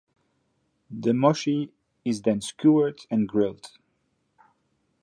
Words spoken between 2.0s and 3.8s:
is then skewered and grilled.